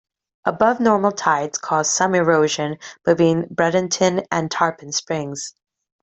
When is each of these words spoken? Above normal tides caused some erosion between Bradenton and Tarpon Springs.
Above 0.45 0.79
normal 0.79 1.11
tides 1.11 1.59
caused 1.59 1.91
some 1.91 2.15
erosion 2.15 2.79
between 3.05 3.45
Bradenton 3.53 4.25
and 4.31 4.49
Tarpon 4.49 4.91
Springs. 4.91 5.53